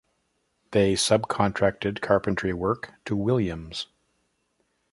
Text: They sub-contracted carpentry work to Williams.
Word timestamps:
They 0.71 0.95
sub-contracted 0.95 2.01
carpentry 2.01 2.53
work 2.53 2.91
to 3.05 3.15
Williams. 3.15 3.85